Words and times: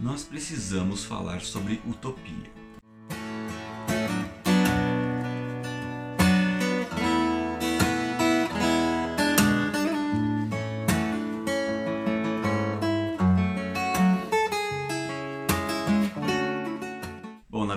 nós 0.00 0.24
precisamos 0.24 1.04
falar 1.04 1.42
sobre 1.42 1.80
utopia. 1.86 2.60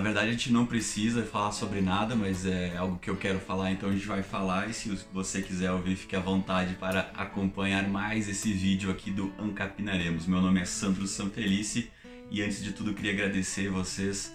verdade 0.04 0.28
a 0.28 0.32
gente 0.32 0.52
não 0.52 0.66
precisa 0.66 1.24
falar 1.24 1.50
sobre 1.50 1.80
nada, 1.80 2.14
mas 2.14 2.44
é 2.44 2.76
algo 2.76 2.98
que 2.98 3.08
eu 3.08 3.16
quero 3.16 3.40
falar, 3.40 3.72
então 3.72 3.88
a 3.88 3.92
gente 3.92 4.06
vai 4.06 4.22
falar. 4.22 4.68
E 4.68 4.74
se 4.74 4.88
você 5.12 5.40
quiser 5.40 5.72
ouvir, 5.72 5.96
fique 5.96 6.14
à 6.14 6.20
vontade 6.20 6.74
para 6.74 7.10
acompanhar 7.16 7.88
mais 7.88 8.28
esse 8.28 8.52
vídeo 8.52 8.90
aqui 8.90 9.10
do 9.10 9.32
Ancapinaremos. 9.38 10.26
Meu 10.26 10.42
nome 10.42 10.60
é 10.60 10.64
Sandro 10.66 11.06
Sanfelice 11.06 11.90
e 12.30 12.42
antes 12.42 12.62
de 12.62 12.72
tudo 12.72 12.94
queria 12.94 13.12
agradecer 13.12 13.68
vocês 13.68 14.34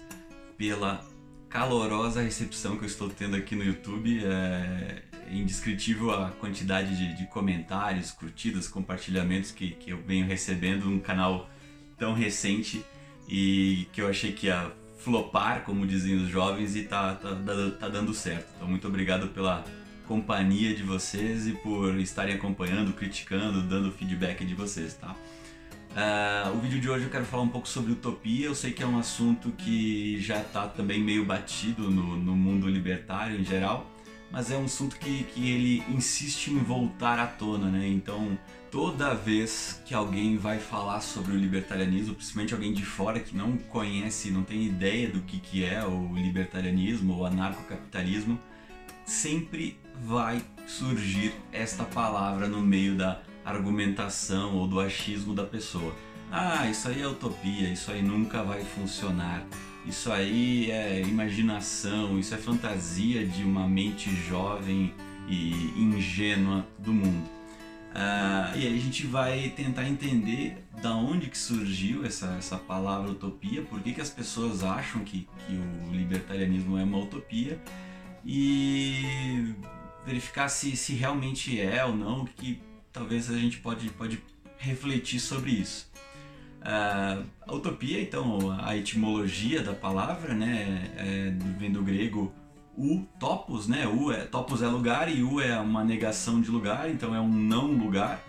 pela 0.56 1.04
calorosa 1.48 2.22
recepção 2.22 2.76
que 2.76 2.84
eu 2.84 2.88
estou 2.88 3.08
tendo 3.08 3.36
aqui 3.36 3.54
no 3.54 3.64
YouTube. 3.64 4.22
É 4.24 5.02
indescritível 5.30 6.10
a 6.10 6.30
quantidade 6.30 6.96
de, 6.96 7.16
de 7.16 7.26
comentários, 7.26 8.10
curtidas, 8.10 8.66
compartilhamentos 8.66 9.52
que, 9.52 9.70
que 9.70 9.90
eu 9.90 10.02
venho 10.02 10.26
recebendo 10.26 10.86
num 10.86 10.98
canal 10.98 11.48
tão 11.96 12.14
recente 12.14 12.84
e 13.28 13.86
que 13.92 14.02
eu 14.02 14.08
achei 14.08 14.32
que 14.32 14.46
ia 14.46 14.72
flopar, 14.98 15.62
como 15.62 15.86
dizem 15.86 16.16
os 16.16 16.28
jovens, 16.28 16.76
e 16.76 16.82
tá, 16.82 17.14
tá, 17.14 17.30
tá 17.78 17.88
dando 17.88 18.12
certo. 18.12 18.48
Então, 18.56 18.68
muito 18.68 18.86
obrigado 18.86 19.28
pela 19.28 19.64
companhia 20.06 20.74
de 20.74 20.82
vocês 20.82 21.46
e 21.46 21.52
por 21.52 21.96
estarem 21.98 22.34
acompanhando, 22.34 22.92
criticando, 22.92 23.62
dando 23.62 23.92
feedback 23.92 24.44
de 24.44 24.54
vocês, 24.54 24.94
tá? 24.94 25.14
Uh, 25.90 26.56
o 26.56 26.60
vídeo 26.60 26.80
de 26.80 26.88
hoje 26.88 27.06
eu 27.06 27.10
quero 27.10 27.24
falar 27.24 27.42
um 27.42 27.48
pouco 27.48 27.68
sobre 27.68 27.92
utopia. 27.92 28.46
Eu 28.46 28.54
sei 28.54 28.70
que 28.70 28.82
é 28.82 28.86
um 28.86 28.98
assunto 28.98 29.50
que 29.50 30.20
já 30.20 30.40
está 30.40 30.68
também 30.68 31.02
meio 31.02 31.24
batido 31.24 31.90
no, 31.90 32.16
no, 32.16 32.36
mundo 32.36 32.68
libertário 32.68 33.40
em 33.40 33.44
geral, 33.44 33.90
mas 34.30 34.52
é 34.52 34.56
um 34.56 34.66
assunto 34.66 34.96
que, 34.96 35.24
que 35.24 35.50
ele 35.50 35.82
insiste 35.88 36.48
em 36.48 36.58
voltar 36.58 37.18
à 37.18 37.26
tona, 37.26 37.68
né? 37.68 37.88
Então, 37.88 38.38
toda 38.70 39.14
vez 39.14 39.82
que 39.84 39.92
alguém 39.92 40.36
vai 40.36 40.60
falar 40.60 41.00
sobre 41.00 41.32
o 41.32 41.36
libertarianismo, 41.36 42.14
principalmente 42.14 42.54
alguém 42.54 42.72
de 42.72 42.84
fora 42.84 43.18
que 43.18 43.36
não 43.36 43.56
conhece, 43.56 44.30
não 44.30 44.44
tem 44.44 44.64
ideia 44.64 45.10
do 45.10 45.20
que, 45.22 45.40
que 45.40 45.64
é 45.64 45.84
o 45.84 46.14
libertarianismo 46.14 47.16
ou 47.16 47.26
anarcocapitalismo, 47.26 48.38
sempre 49.04 49.76
vai 50.04 50.40
surgir 50.68 51.34
esta 51.52 51.82
palavra 51.82 52.46
no 52.46 52.62
meio 52.62 52.94
da 52.94 53.20
argumentação 53.50 54.56
ou 54.56 54.66
do 54.66 54.80
achismo 54.80 55.34
da 55.34 55.44
pessoa. 55.44 55.94
Ah, 56.30 56.68
isso 56.68 56.88
aí 56.88 57.02
é 57.02 57.08
utopia, 57.08 57.68
isso 57.68 57.90
aí 57.90 58.02
nunca 58.02 58.42
vai 58.42 58.62
funcionar. 58.64 59.44
Isso 59.86 60.12
aí 60.12 60.70
é 60.70 61.00
imaginação, 61.00 62.18
isso 62.18 62.34
é 62.34 62.38
fantasia 62.38 63.26
de 63.26 63.42
uma 63.42 63.66
mente 63.66 64.14
jovem 64.14 64.94
e 65.28 65.72
ingênua 65.76 66.66
do 66.78 66.92
mundo. 66.92 67.28
Uh, 67.90 68.56
e 68.56 68.66
aí 68.66 68.76
a 68.76 68.80
gente 68.80 69.04
vai 69.06 69.48
tentar 69.50 69.88
entender 69.88 70.64
da 70.80 70.94
onde 70.94 71.28
que 71.28 71.36
surgiu 71.36 72.04
essa, 72.04 72.36
essa 72.38 72.56
palavra 72.56 73.10
utopia, 73.10 73.62
por 73.62 73.80
que, 73.80 73.92
que 73.92 74.00
as 74.00 74.10
pessoas 74.10 74.62
acham 74.62 75.02
que, 75.02 75.28
que 75.46 75.52
o 75.88 75.92
libertarianismo 75.92 76.78
é 76.78 76.84
uma 76.84 76.98
utopia 76.98 77.60
e 78.24 79.54
verificar 80.06 80.48
se, 80.48 80.76
se 80.76 80.94
realmente 80.94 81.60
é 81.60 81.84
ou 81.84 81.96
não, 81.96 82.24
que 82.24 82.60
talvez 82.92 83.30
a 83.30 83.38
gente 83.38 83.58
pode, 83.58 83.88
pode 83.90 84.22
refletir 84.58 85.20
sobre 85.20 85.52
isso. 85.52 85.90
Uh, 86.60 87.24
a 87.46 87.54
utopia, 87.54 88.00
então, 88.00 88.50
a 88.60 88.76
etimologia 88.76 89.62
da 89.62 89.72
palavra, 89.72 90.34
né, 90.34 90.92
é, 90.96 91.30
vem 91.58 91.72
do 91.72 91.82
grego 91.82 92.34
o 92.76 93.06
topos, 93.18 93.66
né? 93.66 93.86
U 93.86 94.10
é, 94.10 94.24
topos 94.24 94.62
é 94.62 94.66
lugar 94.66 95.14
e 95.14 95.22
u 95.22 95.40
é 95.40 95.58
uma 95.58 95.84
negação 95.84 96.40
de 96.40 96.50
lugar, 96.50 96.88
então 96.88 97.14
é 97.14 97.20
um 97.20 97.28
não 97.28 97.66
lugar. 97.66 98.24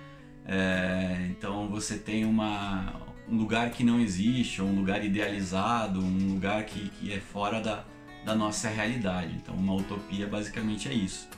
É, 0.45 1.27
então 1.29 1.69
você 1.69 1.97
tem 1.97 2.25
uma, 2.25 2.93
um 3.29 3.37
lugar 3.37 3.69
que 3.71 3.83
não 3.83 3.99
existe, 3.99 4.61
um 4.61 4.75
lugar 4.75 5.05
idealizado, 5.05 6.01
um 6.01 6.33
lugar 6.33 6.65
que, 6.65 6.89
que 6.89 7.13
é 7.13 7.19
fora 7.19 7.61
da, 7.61 7.85
da 8.25 8.35
nossa 8.35 8.67
realidade. 8.67 9.35
Então 9.35 9.55
uma 9.55 9.73
utopia 9.73 10.27
basicamente 10.27 10.89
é 10.89 10.93
isso. 10.93 11.29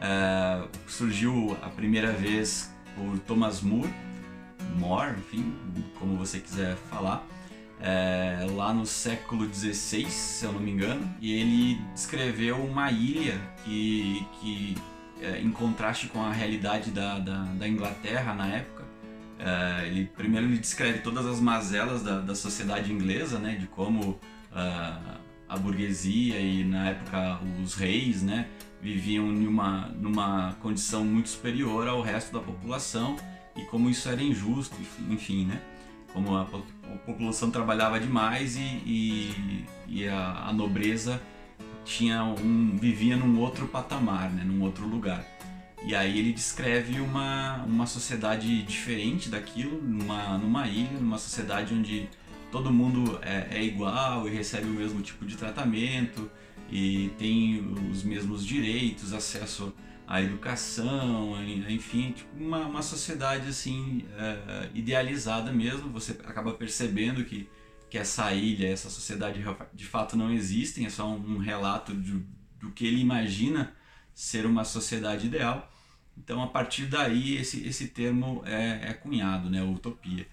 É, 0.00 0.62
surgiu 0.86 1.56
a 1.62 1.68
primeira 1.68 2.12
vez 2.12 2.74
por 2.94 3.18
Thomas 3.20 3.60
More, 3.62 3.92
More, 4.78 5.12
enfim, 5.18 5.54
como 5.98 6.16
você 6.16 6.38
quiser 6.38 6.76
falar 6.90 7.26
é, 7.80 8.46
lá 8.54 8.72
no 8.72 8.86
século 8.86 9.52
XVI, 9.52 10.08
se 10.10 10.44
eu 10.44 10.52
não 10.52 10.60
me 10.60 10.70
engano, 10.70 11.14
e 11.20 11.32
ele 11.32 11.80
descreveu 11.92 12.56
uma 12.56 12.90
ilha 12.90 13.38
que, 13.64 14.26
que 14.40 14.76
é, 15.20 15.40
em 15.40 15.50
contraste 15.50 16.08
com 16.08 16.22
a 16.22 16.32
realidade 16.32 16.90
da, 16.90 17.18
da, 17.18 17.42
da 17.44 17.68
Inglaterra 17.68 18.34
na 18.34 18.48
época, 18.48 18.84
é, 19.38 19.86
ele 19.86 20.06
primeiro 20.16 20.46
ele 20.46 20.58
descreve 20.58 21.00
todas 21.00 21.26
as 21.26 21.40
mazelas 21.40 22.02
da, 22.02 22.20
da 22.20 22.34
sociedade 22.34 22.92
inglesa, 22.92 23.38
né, 23.38 23.54
de 23.56 23.66
como 23.66 24.10
uh, 24.10 25.20
a 25.48 25.58
burguesia 25.58 26.40
e 26.40 26.64
na 26.64 26.90
época 26.90 27.40
os 27.62 27.74
reis, 27.74 28.22
né, 28.22 28.48
viviam 28.86 29.26
numa, 29.26 29.88
numa 30.00 30.54
condição 30.62 31.04
muito 31.04 31.28
superior 31.28 31.88
ao 31.88 32.00
resto 32.00 32.32
da 32.32 32.40
população 32.40 33.16
e 33.56 33.62
como 33.62 33.90
isso 33.90 34.08
era 34.08 34.22
injusto, 34.22 34.76
enfim, 35.10 35.46
né 35.46 35.60
como 36.12 36.34
a, 36.34 36.42
a 36.42 36.96
população 37.04 37.50
trabalhava 37.50 38.00
demais 38.00 38.56
e, 38.56 38.60
e, 38.86 39.64
e 39.86 40.08
a, 40.08 40.46
a, 40.46 40.52
nobreza 40.52 41.20
tinha 41.84 42.24
um, 42.24 42.74
vivia 42.74 43.18
num 43.18 43.38
outro 43.38 43.68
patamar, 43.68 44.30
né, 44.30 44.42
num 44.42 44.62
outro 44.62 44.86
lugar. 44.86 45.22
E 45.84 45.94
aí 45.94 46.18
ele 46.18 46.32
descreve 46.32 47.00
uma, 47.00 47.62
uma 47.64 47.86
sociedade 47.86 48.62
diferente 48.62 49.28
daquilo, 49.28 49.80
numa, 49.82 50.38
numa 50.38 50.66
ilha, 50.66 50.98
numa 50.98 51.18
sociedade 51.18 51.74
onde 51.74 52.08
todo 52.50 52.72
mundo 52.72 53.18
é, 53.20 53.58
é 53.58 53.62
igual 53.62 54.26
e 54.26 54.30
recebe 54.30 54.66
o 54.66 54.72
mesmo 54.72 55.02
tipo 55.02 55.26
de 55.26 55.36
tratamento 55.36 56.30
e 56.70 57.10
tem 57.18 57.60
os 57.90 58.02
mesmos 58.02 58.44
direitos, 58.44 59.12
acesso 59.12 59.72
a 60.06 60.22
educação, 60.22 61.34
enfim, 61.68 62.12
tipo 62.12 62.36
uma, 62.38 62.60
uma 62.60 62.82
sociedade 62.82 63.48
assim 63.48 64.04
é, 64.16 64.70
idealizada 64.72 65.52
mesmo. 65.52 65.90
Você 65.90 66.12
acaba 66.24 66.52
percebendo 66.54 67.24
que, 67.24 67.48
que 67.90 67.98
essa 67.98 68.32
ilha, 68.32 68.68
essa 68.68 68.88
sociedade 68.88 69.44
de 69.74 69.84
fato 69.84 70.16
não 70.16 70.30
existem, 70.30 70.86
é 70.86 70.90
só 70.90 71.08
um, 71.08 71.38
relato 71.38 71.94
de, 71.94 72.24
do 72.60 72.70
que 72.70 72.86
ele 72.86 73.00
imagina 73.00 73.74
ser 74.14 74.46
uma 74.46 74.64
sociedade 74.64 75.26
ideal. 75.26 75.72
Então, 76.16 76.42
a 76.42 76.46
partir 76.46 76.86
daí, 76.86 77.36
esse, 77.36 77.66
esse 77.66 77.88
termo 77.88 78.42
é, 78.46 78.90
é 78.90 78.94
cunhado, 78.94 79.50
né, 79.50 79.62
utopia. 79.62 80.26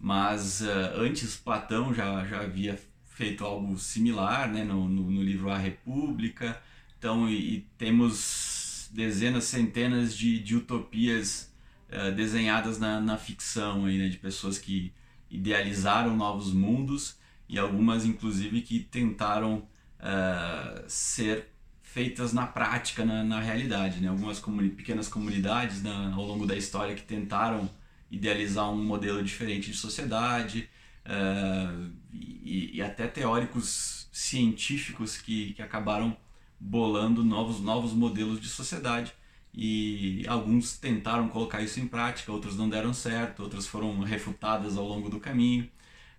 Mas 0.00 0.60
uh, 0.60 0.94
antes, 0.96 1.36
Platão 1.36 1.92
já, 1.92 2.24
já 2.24 2.42
havia 2.42 2.78
feito 3.18 3.44
algo 3.44 3.76
similar 3.76 4.48
né, 4.48 4.62
no, 4.62 4.88
no, 4.88 5.10
no 5.10 5.20
livro 5.20 5.50
A 5.50 5.58
República. 5.58 6.62
Então, 6.96 7.28
e, 7.28 7.56
e 7.56 7.60
temos 7.76 8.88
dezenas, 8.92 9.42
centenas 9.42 10.16
de, 10.16 10.38
de 10.38 10.54
utopias 10.54 11.52
uh, 11.90 12.12
desenhadas 12.14 12.78
na, 12.78 13.00
na 13.00 13.18
ficção, 13.18 13.86
aí, 13.86 13.98
né, 13.98 14.08
de 14.08 14.18
pessoas 14.18 14.56
que 14.56 14.92
idealizaram 15.28 16.16
novos 16.16 16.52
mundos 16.52 17.18
e 17.48 17.58
algumas, 17.58 18.04
inclusive, 18.04 18.62
que 18.62 18.78
tentaram 18.78 19.66
uh, 19.98 20.84
ser 20.86 21.48
feitas 21.82 22.32
na 22.32 22.46
prática, 22.46 23.04
na, 23.04 23.24
na 23.24 23.40
realidade. 23.40 24.00
Né? 24.00 24.06
Algumas 24.08 24.38
comuni 24.38 24.68
pequenas 24.68 25.08
comunidades 25.08 25.82
na, 25.82 26.14
ao 26.14 26.24
longo 26.24 26.46
da 26.46 26.56
história 26.56 26.94
que 26.94 27.02
tentaram 27.02 27.68
idealizar 28.12 28.70
um 28.70 28.84
modelo 28.84 29.24
diferente 29.24 29.72
de 29.72 29.76
sociedade 29.76 30.70
uh, 31.08 31.90
e, 32.12 32.76
e, 32.76 32.82
até 32.82 33.06
teóricos 33.06 34.08
científicos 34.12 35.16
que, 35.16 35.54
que 35.54 35.62
acabaram 35.62 36.16
bolando 36.60 37.24
novos, 37.24 37.60
novos 37.60 37.92
modelos 37.92 38.40
de 38.40 38.48
sociedade. 38.48 39.12
E 39.54 40.24
alguns 40.28 40.76
tentaram 40.76 41.28
colocar 41.28 41.62
isso 41.62 41.80
em 41.80 41.88
prática, 41.88 42.30
outros 42.30 42.56
não 42.56 42.68
deram 42.68 42.92
certo, 42.92 43.42
outras 43.42 43.66
foram 43.66 43.98
refutadas 44.00 44.76
ao 44.76 44.86
longo 44.86 45.08
do 45.08 45.18
caminho. 45.18 45.68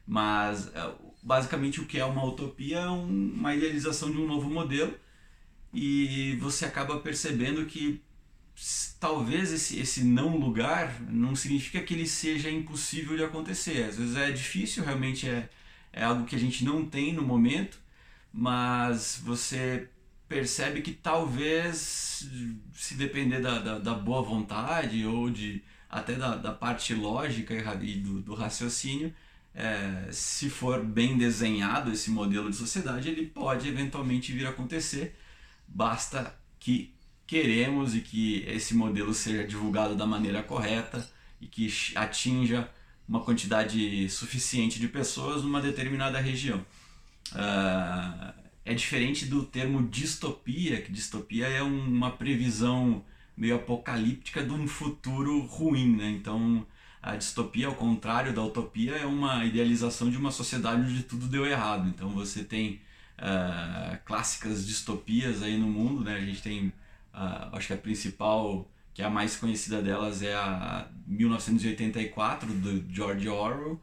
Mas 0.05 0.73
é, 0.75 0.91
basicamente 1.21 1.79
o 1.79 1.85
que 1.85 1.99
é 1.99 2.05
uma 2.05 2.25
utopia 2.25 2.79
é 2.79 2.87
uma 2.87 3.55
idealização 3.55 4.11
de 4.11 4.17
um 4.17 4.27
novo 4.27 4.49
modelo 4.49 4.97
e 5.73 6.35
você 6.41 6.65
acaba 6.65 6.99
percebendo 6.99 7.65
que 7.65 8.01
talvez 8.99 9.51
esse, 9.51 9.79
esse 9.79 10.03
não 10.03 10.37
lugar 10.37 10.99
não 11.09 11.35
significa 11.35 11.81
que 11.81 11.93
ele 11.93 12.07
seja 12.07 12.49
impossível 12.49 13.15
de 13.15 13.23
acontecer. 13.23 13.83
Às 13.85 13.97
vezes 13.97 14.15
é 14.15 14.31
difícil, 14.31 14.83
realmente 14.83 15.27
é, 15.29 15.49
é 15.93 16.03
algo 16.03 16.25
que 16.25 16.35
a 16.35 16.39
gente 16.39 16.63
não 16.65 16.85
tem 16.85 17.13
no 17.13 17.21
momento, 17.21 17.79
mas 18.33 19.21
você 19.23 19.89
percebe 20.27 20.81
que 20.81 20.91
talvez, 20.91 22.27
se 22.73 22.95
depender 22.95 23.39
da, 23.41 23.59
da, 23.59 23.79
da 23.79 23.93
boa 23.93 24.21
vontade 24.21 25.05
ou 25.05 25.29
de 25.29 25.63
até 25.89 26.13
da, 26.13 26.35
da 26.35 26.51
parte 26.51 26.93
lógica 26.93 27.53
e 27.81 27.95
do, 27.95 28.21
do 28.21 28.35
raciocínio, 28.35 29.13
é, 29.55 30.07
se 30.11 30.49
for 30.49 30.83
bem 30.83 31.17
desenhado 31.17 31.91
esse 31.91 32.11
modelo 32.11 32.49
de 32.49 32.55
sociedade, 32.55 33.09
ele 33.09 33.25
pode 33.25 33.67
eventualmente 33.67 34.31
vir 34.31 34.45
a 34.45 34.51
acontecer. 34.51 35.17
Basta 35.67 36.37
que 36.59 36.93
queremos 37.29 37.95
e 37.95 38.01
que 38.01 38.43
esse 38.47 38.73
modelo 38.73 39.13
seja 39.13 39.45
divulgado 39.45 39.95
da 39.95 40.07
maneira 40.07 40.41
correta 40.41 41.07
e 41.39 41.45
que 41.45 41.71
atinja 41.93 42.67
uma 43.07 43.19
quantidade 43.19 44.09
suficiente 44.09 44.79
de 44.79 44.87
pessoas 44.87 45.43
numa 45.43 45.61
determinada 45.61 46.19
região. 46.19 46.65
Uh, 47.31 48.33
é 48.65 48.73
diferente 48.73 49.27
do 49.27 49.43
termo 49.43 49.87
distopia, 49.87 50.81
que 50.81 50.91
distopia 50.91 51.47
é 51.47 51.61
uma 51.61 52.09
previsão 52.09 53.05
meio 53.37 53.57
apocalíptica 53.57 54.43
de 54.43 54.51
um 54.51 54.67
futuro 54.67 55.39
ruim, 55.41 55.95
né? 55.95 56.09
Então, 56.09 56.65
a 56.99 57.15
distopia, 57.15 57.67
ao 57.67 57.75
contrário 57.75 58.33
da 58.33 58.43
utopia, 58.43 58.95
é 58.95 59.05
uma 59.05 59.45
idealização 59.45 60.09
de 60.09 60.17
uma 60.17 60.31
sociedade 60.31 60.81
onde 60.81 61.03
tudo 61.03 61.27
deu 61.27 61.45
errado. 61.45 61.87
Então, 61.87 62.09
você 62.09 62.43
tem 62.43 62.81
uh, 63.19 63.99
clássicas 64.03 64.65
distopias 64.65 65.43
aí 65.43 65.57
no 65.57 65.67
mundo, 65.67 66.03
né? 66.03 66.15
A 66.15 66.25
gente 66.25 66.41
tem, 66.41 66.73
uh, 67.19 67.55
acho 67.55 67.67
que 67.67 67.73
a 67.73 67.77
principal, 67.77 68.69
que 68.93 69.01
é 69.01 69.05
a 69.05 69.09
mais 69.09 69.35
conhecida 69.35 69.81
delas, 69.81 70.21
é 70.21 70.33
a 70.33 70.87
1984, 71.05 72.53
do 72.53 72.85
George 72.93 73.27
Orwell, 73.27 73.79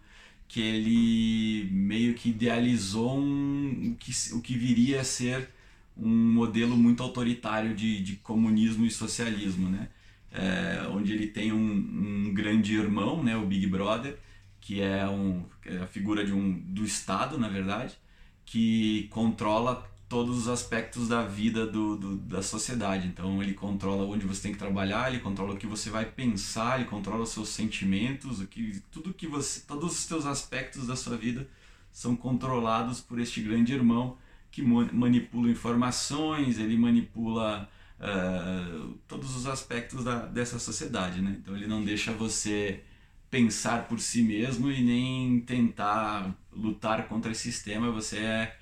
que 0.49 0.61
ele 0.61 1.69
meio 1.71 2.15
que 2.15 2.31
idealizou 2.31 3.19
um, 3.19 3.93
o, 3.93 3.97
que, 3.97 4.13
o 4.33 4.41
que 4.41 4.57
viria 4.57 5.01
a 5.01 5.05
ser 5.05 5.49
um 5.97 6.09
modelo 6.09 6.77
muito 6.77 7.03
autoritário 7.03 7.75
de, 7.75 8.03
de 8.03 8.17
comunismo 8.17 8.85
e 8.87 8.91
socialismo, 8.91 9.69
né? 9.69 9.89
É, 10.33 10.87
onde 10.91 11.13
ele 11.13 11.27
tem 11.29 11.53
um, 11.53 12.29
um, 12.29 12.35
grande 12.35 12.75
irmão, 12.75 13.23
né, 13.23 13.35
o 13.37 13.47
Big 13.47 13.67
Brother, 13.67 14.19
que 14.61 14.83
é, 14.83 15.09
um, 15.09 15.43
é 15.65 15.79
a 15.79 15.87
figura 15.87 16.27
de 16.27 16.33
um, 16.33 16.53
do 16.53 16.85
Estado, 16.85 17.39
na 17.39 17.49
verdade, 17.49 17.97
que 18.45 19.09
controla 19.11 19.89
todos 20.09 20.39
os 20.39 20.49
aspectos 20.49 21.09
da 21.09 21.25
vida 21.25 21.67
do, 21.67 21.97
do, 21.97 22.17
da 22.17 22.43
sociedade. 22.43 23.09
Então 23.09 23.43
ele 23.43 23.55
controla 23.55 24.05
onde 24.05 24.27
você 24.27 24.43
tem 24.43 24.53
que 24.53 24.59
trabalhar, 24.59 25.09
ele 25.09 25.21
controla 25.21 25.55
o 25.55 25.57
que 25.57 25.67
você 25.67 25.91
vai 25.91 26.05
pensar, 26.05 26.79
ele 26.79 26.89
controla 26.89 27.23
os 27.23 27.31
seus 27.31 27.49
sentimentos, 27.49 28.41
o 28.41 28.47
que 28.47 28.83
tudo 28.91 29.13
que 29.13 29.27
você, 29.27 29.61
todos 29.61 29.93
os 29.93 29.99
seus 30.05 30.27
aspectos 30.27 30.87
da 30.87 30.95
sua 30.95 31.17
vida 31.17 31.49
são 31.91 32.15
controlados 32.15 33.01
por 33.01 33.19
este 33.19 33.41
grande 33.41 33.73
irmão 33.73 34.17
que 34.51 34.63
manipula 34.63 35.51
informações, 35.51 36.59
ele 36.59 36.77
manipula 36.77 37.69
uh, 38.01 38.95
todos 39.09 39.37
os 39.37 39.47
aspectos 39.47 40.05
da, 40.05 40.25
dessa 40.27 40.59
sociedade, 40.59 41.21
né? 41.21 41.37
Então 41.41 41.57
ele 41.57 41.67
não 41.67 41.85
deixa 41.85 42.13
você 42.13 42.83
pensar 43.31 43.87
por 43.89 43.99
si 43.99 44.23
mesmo 44.23 44.71
e 44.71 44.83
nem 44.83 45.41
tentar 45.41 46.35
lutar 46.53 47.07
contra 47.09 47.33
esse 47.33 47.43
sistema, 47.43 47.91
você 47.91 48.19
é 48.19 48.57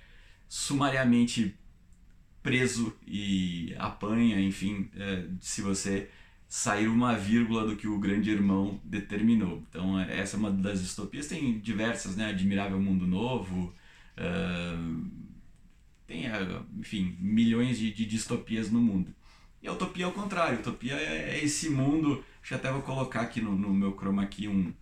sumariamente 0.55 1.53
preso 2.41 2.97
e 3.05 3.75
apanha, 3.77 4.41
enfim, 4.41 4.89
é, 4.97 5.27
se 5.41 5.61
você 5.61 6.09
sair 6.47 6.87
uma 6.87 7.19
vírgula 7.19 7.67
do 7.67 7.75
que 7.75 7.89
o 7.89 7.99
grande 7.99 8.31
irmão 8.31 8.81
determinou. 8.85 9.65
Então, 9.69 9.99
é, 9.99 10.21
essa 10.21 10.37
é 10.37 10.39
uma 10.39 10.53
das 10.53 10.81
distopias. 10.81 11.27
Tem 11.27 11.59
diversas, 11.59 12.15
né? 12.15 12.29
Admirável 12.29 12.79
Mundo 12.79 13.05
Novo, 13.05 13.75
uh, 14.17 15.11
tem, 16.07 16.27
enfim, 16.79 17.17
milhões 17.19 17.77
de, 17.77 17.93
de, 17.93 18.07
distopias 18.07 18.71
no 18.71 18.81
mundo. 18.81 19.13
E 19.61 19.67
a 19.67 19.73
utopia 19.73 20.05
é 20.05 20.09
o 20.09 20.13
contrário. 20.13 20.59
A 20.59 20.61
utopia 20.61 20.95
é, 20.95 21.31
é 21.31 21.45
esse 21.45 21.69
mundo. 21.69 22.25
Deixa 22.41 22.55
eu 22.55 22.59
até 22.59 22.71
vou 22.71 22.83
colocar 22.83 23.23
aqui 23.23 23.41
no, 23.41 23.57
no 23.57 23.75
meu 23.75 23.93
chroma 23.97 24.23
aqui 24.23 24.47
um, 24.47 24.73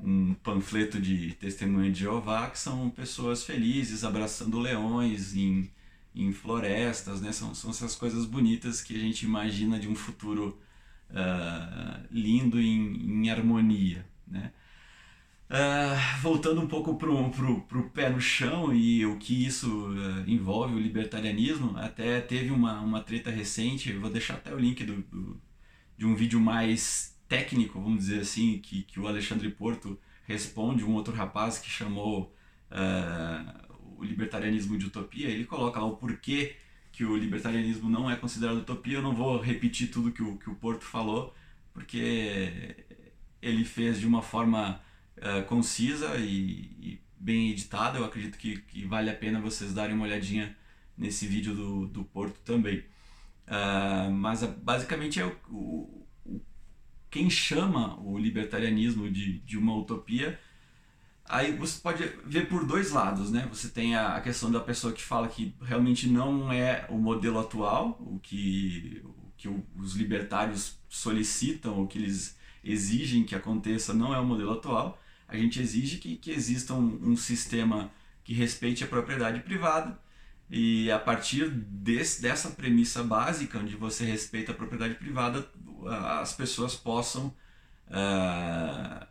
um 0.00 0.34
panfleto 0.34 1.00
de 1.00 1.32
testemunha 1.34 1.90
de 1.90 2.00
Jeová, 2.00 2.48
que 2.50 2.58
são 2.58 2.90
pessoas 2.90 3.44
felizes 3.44 4.04
abraçando 4.04 4.58
leões 4.58 5.34
em, 5.34 5.70
em 6.14 6.32
florestas, 6.32 7.20
né? 7.20 7.32
São, 7.32 7.54
são 7.54 7.70
essas 7.70 7.94
coisas 7.94 8.24
bonitas 8.24 8.80
que 8.80 8.94
a 8.94 8.98
gente 8.98 9.24
imagina 9.24 9.78
de 9.78 9.88
um 9.88 9.94
futuro 9.94 10.58
uh, 11.10 12.06
lindo 12.10 12.60
em, 12.60 13.24
em 13.24 13.30
harmonia, 13.30 14.06
né? 14.26 14.52
Uh, 15.50 16.20
voltando 16.20 16.60
um 16.60 16.68
pouco 16.68 16.96
pro, 16.96 17.30
pro 17.62 17.90
pé 17.90 18.10
no 18.10 18.20
chão 18.20 18.74
e 18.74 19.06
o 19.06 19.16
que 19.16 19.46
isso 19.46 19.88
uh, 19.88 20.28
envolve 20.28 20.74
o 20.74 20.78
libertarianismo, 20.78 21.74
até 21.78 22.20
teve 22.20 22.50
uma, 22.50 22.80
uma 22.80 23.02
treta 23.02 23.30
recente, 23.30 23.92
vou 23.94 24.10
deixar 24.10 24.34
até 24.34 24.54
o 24.54 24.58
link 24.58 24.84
do, 24.84 24.96
do 25.02 25.40
de 25.98 26.06
um 26.06 26.14
vídeo 26.14 26.40
mais 26.40 27.17
técnico, 27.28 27.80
vamos 27.80 28.06
dizer 28.06 28.20
assim, 28.20 28.58
que, 28.58 28.82
que 28.82 28.98
o 28.98 29.06
Alexandre 29.06 29.50
Porto 29.50 29.98
responde, 30.26 30.84
um 30.84 30.94
outro 30.94 31.14
rapaz 31.14 31.58
que 31.58 31.68
chamou 31.68 32.34
uh, 32.70 33.78
o 33.98 34.04
libertarianismo 34.04 34.78
de 34.78 34.86
utopia, 34.86 35.28
ele 35.28 35.44
coloca 35.44 35.78
lá 35.78 35.86
o 35.86 35.96
porquê 35.96 36.56
que 36.92 37.04
o 37.04 37.16
libertarianismo 37.16 37.88
não 37.88 38.10
é 38.10 38.16
considerado 38.16 38.58
utopia. 38.58 38.94
Eu 38.98 39.02
não 39.02 39.14
vou 39.14 39.40
repetir 39.40 39.88
tudo 39.88 40.10
que 40.10 40.22
o, 40.22 40.36
que 40.36 40.50
o 40.50 40.54
Porto 40.54 40.84
falou, 40.84 41.34
porque 41.72 42.74
ele 43.40 43.64
fez 43.64 44.00
de 44.00 44.06
uma 44.06 44.20
forma 44.20 44.80
uh, 45.18 45.44
concisa 45.46 46.16
e, 46.16 46.72
e, 46.80 47.00
bem 47.18 47.50
editada. 47.50 47.98
Eu 47.98 48.04
acredito 48.04 48.36
que, 48.36 48.58
que 48.62 48.84
vale 48.84 49.10
a 49.10 49.14
pena 49.14 49.40
vocês 49.40 49.72
darem 49.72 49.94
uma 49.94 50.04
olhadinha 50.04 50.56
nesse 50.96 51.26
vídeo 51.26 51.54
do, 51.54 51.86
do 51.86 52.04
Porto 52.04 52.40
também. 52.40 52.80
Uh, 53.46 54.10
mas 54.12 54.42
basicamente 54.42 55.20
é 55.20 55.24
o, 55.24 55.36
o, 55.50 55.97
quem 57.10 57.30
chama 57.30 57.98
o 58.00 58.18
libertarianismo 58.18 59.10
de, 59.10 59.38
de 59.40 59.56
uma 59.56 59.74
utopia, 59.76 60.38
aí 61.24 61.56
você 61.56 61.80
pode 61.80 62.02
ver 62.24 62.48
por 62.48 62.66
dois 62.66 62.90
lados, 62.90 63.30
né? 63.30 63.46
Você 63.52 63.68
tem 63.68 63.94
a, 63.94 64.16
a 64.16 64.20
questão 64.20 64.50
da 64.50 64.60
pessoa 64.60 64.92
que 64.92 65.02
fala 65.02 65.28
que 65.28 65.54
realmente 65.62 66.08
não 66.08 66.52
é 66.52 66.86
o 66.88 66.98
modelo 66.98 67.38
atual, 67.38 67.98
o 68.00 68.18
que, 68.18 69.02
o 69.04 69.32
que 69.36 69.48
os 69.76 69.94
libertários 69.94 70.78
solicitam, 70.88 71.82
o 71.82 71.86
que 71.86 71.98
eles 71.98 72.36
exigem 72.62 73.24
que 73.24 73.34
aconteça 73.34 73.94
não 73.94 74.14
é 74.14 74.18
o 74.18 74.24
modelo 74.24 74.52
atual. 74.52 75.00
A 75.26 75.36
gente 75.36 75.60
exige 75.60 75.98
que, 75.98 76.16
que 76.16 76.30
exista 76.30 76.74
um, 76.74 77.10
um 77.10 77.16
sistema 77.16 77.90
que 78.24 78.34
respeite 78.34 78.84
a 78.84 78.86
propriedade 78.86 79.40
privada 79.40 79.98
e 80.50 80.90
a 80.90 80.98
partir 80.98 81.50
desse, 81.50 82.22
dessa 82.22 82.50
premissa 82.50 83.02
básica, 83.02 83.58
onde 83.58 83.76
você 83.76 84.04
respeita 84.04 84.52
a 84.52 84.54
propriedade 84.54 84.94
privada, 84.94 85.46
as 85.86 86.32
pessoas 86.32 86.74
possam 86.74 87.34
uh, 87.88 89.06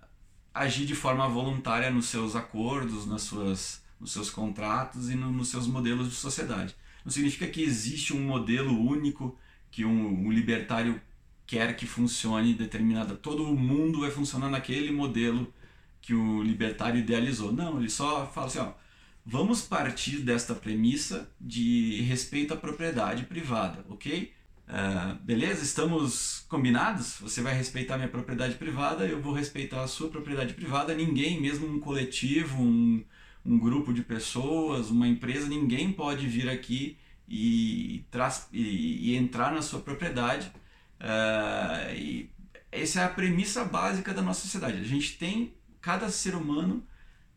agir 0.53 0.85
de 0.85 0.95
forma 0.95 1.27
voluntária 1.27 1.89
nos 1.89 2.07
seus 2.07 2.35
acordos, 2.35 3.05
nas 3.05 3.21
suas, 3.23 3.83
nos 3.99 4.11
seus 4.11 4.29
contratos 4.29 5.09
e 5.09 5.15
no, 5.15 5.31
nos 5.31 5.50
seus 5.50 5.67
modelos 5.67 6.09
de 6.09 6.15
sociedade. 6.15 6.75
Não 7.05 7.12
significa 7.12 7.47
que 7.47 7.62
existe 7.62 8.13
um 8.13 8.21
modelo 8.21 8.77
único 8.77 9.38
que 9.71 9.86
um, 9.86 10.27
um 10.27 10.31
libertário 10.31 11.00
quer 11.45 11.75
que 11.75 11.86
funcione 11.86 12.53
determinada. 12.53 13.15
Todo 13.15 13.45
mundo 13.55 14.01
vai 14.01 14.12
funcionar 14.12 14.50
naquele 14.50 14.91
modelo 14.91 15.53
que 16.01 16.13
o 16.13 16.41
libertário 16.43 17.00
idealizou. 17.00 17.51
Não, 17.53 17.79
ele 17.79 17.89
só 17.89 18.25
fala 18.27 18.47
assim, 18.47 18.59
ó, 18.59 18.74
vamos 19.25 19.62
partir 19.62 20.17
desta 20.19 20.53
premissa 20.53 21.29
de 21.39 22.01
respeito 22.01 22.53
à 22.53 22.57
propriedade 22.57 23.24
privada, 23.24 23.86
ok? 23.89 24.33
Uh, 24.67 25.15
beleza, 25.24 25.63
estamos 25.63 26.45
combinados? 26.50 27.17
Você 27.21 27.41
vai 27.41 27.53
respeitar 27.53 27.95
minha 27.95 28.09
propriedade 28.09 28.55
privada, 28.55 29.05
eu 29.05 29.21
vou 29.21 29.33
respeitar 29.33 29.81
a 29.81 29.88
sua 29.88 30.09
propriedade 30.09 30.53
privada. 30.53 30.93
Ninguém, 30.93 31.39
mesmo 31.39 31.65
um 31.67 31.79
coletivo, 31.79 32.62
um, 32.62 33.03
um 33.45 33.57
grupo 33.57 33.93
de 33.93 34.03
pessoas, 34.03 34.89
uma 34.89 35.07
empresa, 35.07 35.47
ninguém 35.47 35.93
pode 35.93 36.27
vir 36.27 36.50
aqui 36.50 36.97
e, 37.29 38.03
e, 38.51 39.12
e 39.12 39.15
entrar 39.15 39.53
na 39.53 39.62
sua 39.62 39.79
propriedade. 39.79 40.51
Uh, 41.00 41.95
e 41.95 42.29
essa 42.69 43.00
é 43.01 43.03
a 43.05 43.09
premissa 43.09 43.63
básica 43.63 44.13
da 44.13 44.21
nossa 44.21 44.41
sociedade. 44.41 44.81
A 44.81 44.83
gente 44.83 45.17
tem, 45.17 45.53
cada 45.79 46.09
ser 46.09 46.36
humano 46.36 46.86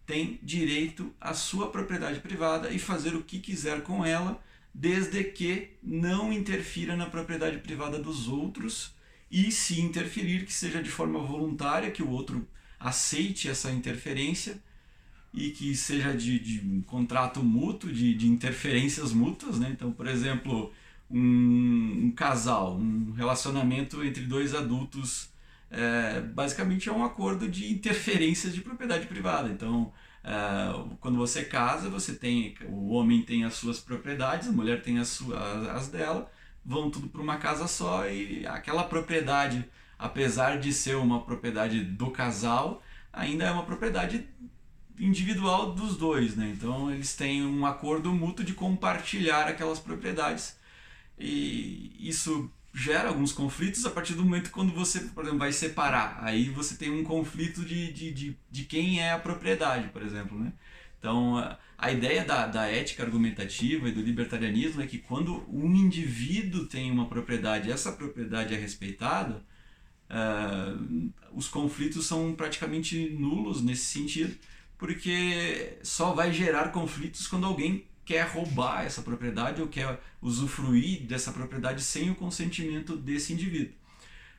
tem 0.04 0.40
direito 0.42 1.14
à 1.20 1.32
sua 1.32 1.70
propriedade 1.70 2.18
privada 2.18 2.70
e 2.70 2.78
fazer 2.80 3.14
o 3.14 3.22
que 3.22 3.38
quiser 3.38 3.82
com 3.82 4.04
ela 4.04 4.42
desde 4.72 5.24
que 5.24 5.70
não 5.82 6.32
interfira 6.32 6.96
na 6.96 7.06
propriedade 7.06 7.58
privada 7.58 7.98
dos 7.98 8.28
outros 8.28 8.94
e 9.30 9.50
se 9.52 9.80
interferir 9.80 10.44
que 10.44 10.52
seja 10.52 10.82
de 10.82 10.90
forma 10.90 11.18
voluntária, 11.20 11.90
que 11.90 12.02
o 12.02 12.10
outro 12.10 12.46
aceite 12.78 13.48
essa 13.48 13.70
interferência 13.70 14.60
e 15.32 15.50
que 15.50 15.76
seja 15.76 16.12
de, 16.16 16.38
de 16.38 16.66
um 16.66 16.82
contrato 16.82 17.42
mútuo, 17.42 17.92
de, 17.92 18.14
de 18.14 18.26
interferências 18.26 19.12
mútuas. 19.12 19.58
Né? 19.60 19.70
Então, 19.70 19.92
por 19.92 20.08
exemplo, 20.08 20.72
um, 21.10 22.06
um 22.06 22.12
casal, 22.12 22.76
um 22.76 23.12
relacionamento 23.12 24.02
entre 24.02 24.24
dois 24.24 24.54
adultos, 24.54 25.30
é, 25.70 26.20
basicamente 26.20 26.88
é 26.88 26.92
um 26.92 27.04
acordo 27.04 27.48
de 27.48 27.72
interferências 27.72 28.52
de 28.52 28.60
propriedade 28.60 29.06
privada. 29.06 29.48
Então, 29.48 29.92
Uh, 30.22 30.96
quando 31.00 31.16
você 31.16 31.44
casa, 31.44 31.88
você 31.88 32.14
tem 32.14 32.54
o 32.68 32.90
homem 32.90 33.22
tem 33.22 33.44
as 33.44 33.54
suas 33.54 33.80
propriedades, 33.80 34.48
a 34.48 34.52
mulher 34.52 34.82
tem 34.82 34.98
as, 34.98 35.08
suas, 35.08 35.66
as 35.68 35.88
dela, 35.88 36.30
vão 36.64 36.90
tudo 36.90 37.08
para 37.08 37.22
uma 37.22 37.38
casa 37.38 37.66
só 37.66 38.06
e 38.06 38.46
aquela 38.46 38.84
propriedade, 38.84 39.64
apesar 39.98 40.58
de 40.58 40.72
ser 40.72 40.96
uma 40.96 41.22
propriedade 41.22 41.82
do 41.82 42.10
casal, 42.10 42.82
ainda 43.12 43.44
é 43.44 43.50
uma 43.50 43.64
propriedade 43.64 44.28
individual 44.98 45.72
dos 45.72 45.96
dois, 45.96 46.36
né? 46.36 46.52
Então 46.54 46.90
eles 46.90 47.16
têm 47.16 47.44
um 47.44 47.64
acordo 47.64 48.12
mútuo 48.12 48.44
de 48.44 48.52
compartilhar 48.52 49.48
aquelas 49.48 49.78
propriedades 49.78 50.58
e 51.18 51.96
isso 51.98 52.50
gera 52.80 53.08
alguns 53.08 53.30
conflitos 53.30 53.84
a 53.84 53.90
partir 53.90 54.14
do 54.14 54.24
momento 54.24 54.50
quando 54.50 54.72
você, 54.72 55.00
por 55.00 55.22
exemplo, 55.22 55.38
vai 55.38 55.52
separar. 55.52 56.18
Aí 56.22 56.48
você 56.48 56.76
tem 56.76 56.90
um 56.90 57.04
conflito 57.04 57.62
de, 57.62 57.92
de, 57.92 58.10
de, 58.10 58.36
de 58.50 58.64
quem 58.64 59.00
é 59.00 59.12
a 59.12 59.18
propriedade, 59.18 59.88
por 59.88 60.02
exemplo, 60.02 60.38
né? 60.38 60.52
Então, 60.98 61.36
a 61.76 61.92
ideia 61.92 62.24
da, 62.24 62.46
da 62.46 62.66
ética 62.66 63.02
argumentativa 63.02 63.88
e 63.88 63.92
do 63.92 64.00
libertarianismo 64.00 64.82
é 64.82 64.86
que 64.86 64.98
quando 64.98 65.44
um 65.48 65.74
indivíduo 65.74 66.66
tem 66.66 66.90
uma 66.90 67.06
propriedade 67.06 67.70
essa 67.70 67.92
propriedade 67.92 68.54
é 68.54 68.56
respeitada, 68.58 69.42
uh, 70.10 71.12
os 71.32 71.48
conflitos 71.48 72.06
são 72.06 72.34
praticamente 72.34 73.10
nulos 73.10 73.62
nesse 73.62 73.86
sentido, 73.86 74.36
porque 74.78 75.78
só 75.82 76.14
vai 76.14 76.32
gerar 76.32 76.70
conflitos 76.70 77.26
quando 77.26 77.46
alguém 77.46 77.84
quer 78.10 78.26
roubar 78.26 78.84
essa 78.84 79.02
propriedade 79.02 79.62
ou 79.62 79.68
quer 79.68 80.00
usufruir 80.20 81.06
dessa 81.06 81.30
propriedade 81.30 81.80
sem 81.80 82.10
o 82.10 82.14
consentimento 82.16 82.96
desse 82.96 83.32
indivíduo. 83.32 83.72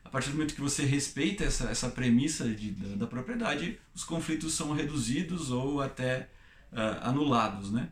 A 0.04 0.10
partir 0.10 0.28
do 0.28 0.34
momento 0.34 0.54
que 0.54 0.60
você 0.60 0.84
respeita 0.84 1.46
essa, 1.46 1.70
essa 1.70 1.88
premissa 1.88 2.50
de, 2.50 2.72
da, 2.72 2.96
da 2.98 3.08
propriedade, 3.08 3.80
os 3.96 4.04
conflitos 4.04 4.56
são 4.56 4.74
reduzidos 4.74 5.52
ou 5.52 5.82
até 5.82 6.28
uh, 6.74 7.08
anulados. 7.08 7.72
Né? 7.72 7.88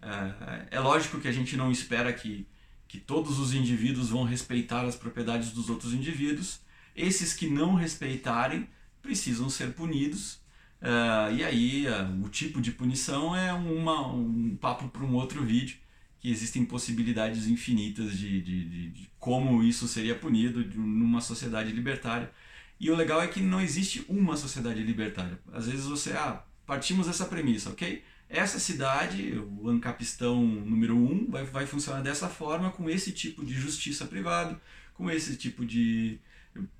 Uh, 0.00 0.68
é 0.70 0.78
lógico 0.78 1.18
que 1.18 1.26
a 1.26 1.32
gente 1.32 1.56
não 1.56 1.72
espera 1.72 2.12
que, 2.12 2.46
que 2.86 3.00
todos 3.00 3.40
os 3.40 3.52
indivíduos 3.52 4.10
vão 4.10 4.22
respeitar 4.22 4.84
as 4.84 4.94
propriedades 4.94 5.50
dos 5.50 5.68
outros 5.68 5.92
indivíduos. 5.92 6.60
Esses 6.94 7.32
que 7.32 7.50
não 7.50 7.74
respeitarem 7.74 8.68
precisam 9.02 9.50
ser 9.50 9.72
punidos 9.72 10.38
Uh, 10.84 11.34
e 11.34 11.42
aí, 11.42 11.86
uh, 11.88 12.22
o 12.22 12.28
tipo 12.28 12.60
de 12.60 12.70
punição 12.70 13.34
é 13.34 13.50
uma, 13.54 14.06
um 14.12 14.54
papo 14.54 14.86
para 14.90 15.02
um 15.02 15.14
outro 15.14 15.42
vídeo, 15.42 15.78
que 16.20 16.30
existem 16.30 16.62
possibilidades 16.62 17.46
infinitas 17.46 18.18
de, 18.18 18.42
de, 18.42 18.64
de, 18.64 18.90
de 18.90 19.10
como 19.18 19.62
isso 19.62 19.88
seria 19.88 20.14
punido 20.14 20.62
numa 20.78 21.22
sociedade 21.22 21.72
libertária. 21.72 22.30
E 22.78 22.90
o 22.90 22.96
legal 22.96 23.22
é 23.22 23.28
que 23.28 23.40
não 23.40 23.62
existe 23.62 24.04
uma 24.08 24.36
sociedade 24.36 24.82
libertária. 24.82 25.38
Às 25.52 25.68
vezes 25.68 25.86
você, 25.86 26.12
ah, 26.12 26.44
partimos 26.66 27.06
dessa 27.06 27.24
premissa, 27.24 27.70
ok? 27.70 28.04
Essa 28.28 28.58
cidade, 28.58 29.38
o 29.38 29.70
Ancapistão 29.70 30.44
número 30.44 30.96
1, 30.96 31.12
um, 31.12 31.30
vai, 31.30 31.44
vai 31.44 31.66
funcionar 31.66 32.02
dessa 32.02 32.28
forma, 32.28 32.70
com 32.70 32.90
esse 32.90 33.12
tipo 33.12 33.44
de 33.44 33.54
justiça 33.54 34.04
privada, 34.04 34.60
com 34.92 35.10
esse 35.10 35.36
tipo 35.36 35.64
de 35.64 36.18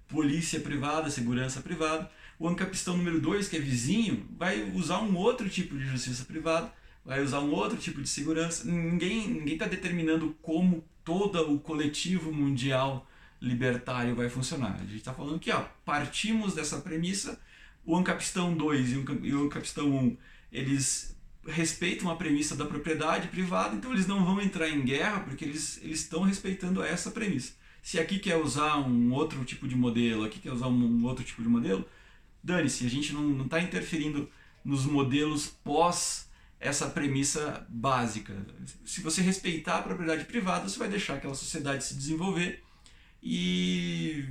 polícia 0.09 0.61
privada, 0.61 1.11
segurança 1.11 1.61
privada. 1.63 2.11
O 2.39 2.49
ancapistão 2.49 2.97
número 2.97 3.21
2, 3.21 3.49
que 3.49 3.57
é 3.57 3.61
vizinho, 3.61 4.27
vai 4.37 4.71
usar 4.75 5.01
um 5.01 5.17
outro 5.17 5.49
tipo 5.49 5.77
de 5.77 5.87
justiça 5.87 6.25
privada, 6.25 6.73
vai 7.05 7.23
usar 7.23 7.41
um 7.41 7.53
outro 7.53 7.79
tipo 7.79 8.01
de 8.03 8.09
segurança. 8.09 8.65
Ninguém 8.67 9.45
está 9.47 9.67
determinando 9.67 10.37
como 10.43 10.85
todo 11.05 11.53
o 11.53 11.61
coletivo 11.61 12.33
mundial 12.33 13.07
libertário 13.41 14.15
vai 14.15 14.29
funcionar. 14.29 14.75
A 14.75 14.85
gente 14.85 14.97
está 14.97 15.13
falando 15.13 15.39
que 15.39 15.51
ó, 15.51 15.65
partimos 15.85 16.55
dessa 16.55 16.79
premissa, 16.79 17.39
o 17.85 17.97
ancapistão 17.97 18.55
2 18.57 18.93
e 18.93 19.35
o 19.35 19.45
ancapistão 19.45 19.87
1, 19.87 19.97
um, 19.97 20.17
eles 20.51 21.15
respeitam 21.47 22.11
a 22.11 22.17
premissa 22.17 22.57
da 22.57 22.65
propriedade 22.65 23.29
privada, 23.29 23.77
então 23.77 23.93
eles 23.93 24.07
não 24.07 24.25
vão 24.25 24.41
entrar 24.41 24.69
em 24.69 24.83
guerra 24.83 25.21
porque 25.21 25.45
eles 25.45 25.79
estão 25.83 26.23
respeitando 26.23 26.83
essa 26.83 27.11
premissa. 27.11 27.53
Se 27.83 27.99
aqui 27.99 28.19
quer 28.19 28.37
usar 28.37 28.79
um 28.79 29.13
outro 29.13 29.45
tipo 29.45 29.69
de 29.69 29.77
modelo, 29.77 30.25
aqui 30.25 30.39
quer 30.39 30.53
usar 30.53 30.69
um 30.69 31.05
outro 31.05 31.23
tipo 31.23 31.43
de 31.43 31.49
modelo, 31.49 31.87
dane-se, 32.45 32.87
a 32.87 32.91
gente 32.91 33.13
não 33.13 33.45
está 33.45 33.61
interferindo 33.61 34.31
nos 34.63 34.85
modelos 34.85 35.47
pós 35.65 36.29
essa 36.61 36.89
premissa 36.89 37.67
básica. 37.69 38.35
Se 38.85 39.01
você 39.01 39.23
respeitar 39.23 39.79
a 39.79 39.83
propriedade 39.83 40.25
privada, 40.25 40.69
você 40.69 40.79
vai 40.79 40.89
deixar 40.89 41.15
aquela 41.15 41.35
sociedade 41.35 41.85
se 41.85 41.95
desenvolver 41.95 42.63
e 43.23 44.25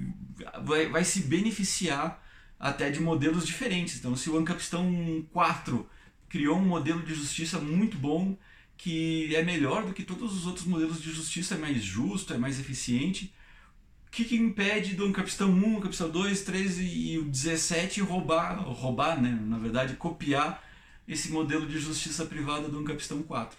vai, 0.64 0.88
vai 0.88 1.04
se 1.04 1.22
beneficiar 1.22 2.24
até 2.60 2.90
de 2.90 3.00
modelos 3.00 3.46
diferentes. 3.46 3.98
Então, 3.98 4.16
se 4.16 4.30
o 4.30 4.38
Ancapistão 4.38 5.26
4 5.32 5.88
criou 6.30 6.58
um 6.58 6.66
modelo 6.66 7.04
de 7.04 7.14
justiça 7.14 7.60
muito 7.60 7.98
bom, 7.98 8.38
que 8.78 9.36
é 9.36 9.44
melhor 9.44 9.86
do 9.86 9.94
que 9.94 10.04
todos 10.04 10.36
os 10.36 10.46
outros 10.46 10.66
modelos 10.66 11.02
de 11.02 11.12
justiça, 11.12 11.56
é 11.56 11.58
mais 11.58 11.84
justo, 11.84 12.34
é 12.34 12.38
mais 12.38 12.60
eficiente, 12.60 13.34
que, 14.14 14.24
que 14.26 14.36
impede 14.36 14.94
do 14.94 15.12
Capistão 15.12 15.50
1, 15.50 15.82
Capistão 15.82 16.08
2, 16.08 16.42
3 16.44 16.78
e 16.80 17.18
o 17.18 17.24
17 17.24 18.00
roubar, 18.02 18.60
roubar, 18.62 19.20
né? 19.20 19.40
na 19.42 19.58
verdade, 19.58 19.96
copiar 19.96 20.64
esse 21.08 21.32
modelo 21.32 21.66
de 21.66 21.80
justiça 21.80 22.24
privada 22.24 22.70
do 22.70 22.84
Capistão 22.84 23.24
4? 23.24 23.58